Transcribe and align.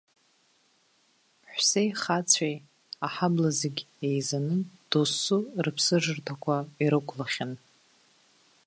Ҳәсеи-хацәеи 1.51 2.55
аҳабла 3.05 3.49
зегь 3.59 3.81
еизаны 4.07 4.55
дасу 4.89 5.41
рыԥсыжырҭақәа 5.63 6.55
ирықәлахьан. 6.83 7.51